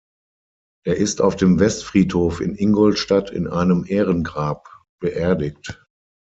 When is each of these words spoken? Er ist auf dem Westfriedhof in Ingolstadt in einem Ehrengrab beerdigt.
Er 0.83 0.97
ist 0.97 1.21
auf 1.21 1.35
dem 1.35 1.59
Westfriedhof 1.59 2.41
in 2.41 2.55
Ingolstadt 2.55 3.29
in 3.29 3.45
einem 3.45 3.85
Ehrengrab 3.87 4.67
beerdigt. 4.99 5.85